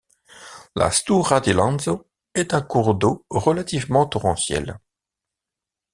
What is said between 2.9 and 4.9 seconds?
d’eau relativement torrentiel.